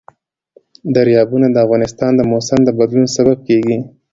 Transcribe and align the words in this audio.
دریابونه 0.95 1.47
د 1.51 1.57
افغانستان 1.65 2.11
د 2.15 2.21
موسم 2.31 2.59
د 2.65 2.69
بدلون 2.79 3.07
سبب 3.15 3.37
کېږي. 3.47 3.77